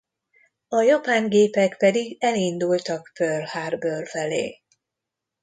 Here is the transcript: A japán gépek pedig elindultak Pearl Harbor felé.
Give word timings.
A 0.67 0.81
japán 0.81 1.29
gépek 1.29 1.77
pedig 1.77 2.17
elindultak 2.23 3.11
Pearl 3.19 3.45
Harbor 3.45 4.07
felé. 4.07 4.61